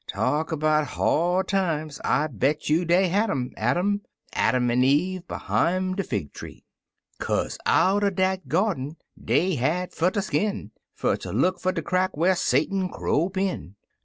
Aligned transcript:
Talk 0.07 0.51
about 0.51 0.87
hard 0.87 1.47
times! 1.47 2.01
I 2.03 2.25
bet 2.25 2.69
you 2.71 2.85
dey 2.85 3.07
had 3.09 3.29
'em— 3.29 3.51
Adam— 3.55 4.01
Adam 4.33 4.71
an' 4.71 4.83
Eve 4.83 5.27
behime 5.27 5.93
de 5.93 6.01
fig 6.03 6.33
tree. 6.33 6.65
Kaze 7.19 7.59
out 7.67 8.03
er 8.03 8.09
dat 8.09 8.47
gyarden 8.47 8.95
dey 9.23 9.53
had 9.57 9.93
fer 9.93 10.09
ter 10.09 10.21
skin, 10.21 10.71
Fer 10.95 11.17
ter 11.17 11.31
look 11.31 11.59
fer 11.61 11.71
de 11.73 11.83
crack 11.83 12.17
whar 12.17 12.33
Satan 12.33 12.89
crope 12.89 13.37
in. 13.37 13.75